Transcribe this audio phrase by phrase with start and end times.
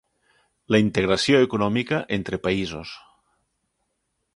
[0.75, 2.97] La integració econòmica entre països.